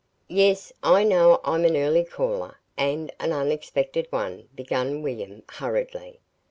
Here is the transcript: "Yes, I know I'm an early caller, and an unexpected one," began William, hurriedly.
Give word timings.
"Yes, 0.33 0.73
I 0.81 1.03
know 1.03 1.39
I'm 1.43 1.63
an 1.63 1.77
early 1.77 2.03
caller, 2.03 2.57
and 2.75 3.11
an 3.19 3.31
unexpected 3.31 4.07
one," 4.09 4.49
began 4.55 5.03
William, 5.03 5.43
hurriedly. 5.47 6.19